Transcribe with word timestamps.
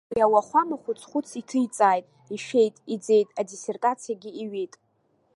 Уи 0.13 0.25
ауахәама 0.25 0.77
хәыц-хәыц 0.81 1.29
иҭиҵааит, 1.41 2.05
ишәеит, 2.35 2.75
изеит, 2.93 3.29
адиссертациагьы 3.39 4.31
иҩит. 4.43 4.73